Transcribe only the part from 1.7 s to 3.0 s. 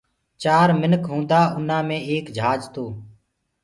مي ايڪ جھاج تو